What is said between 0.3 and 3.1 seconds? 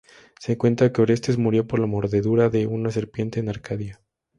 Se cuenta que Orestes murió por la mordedura de una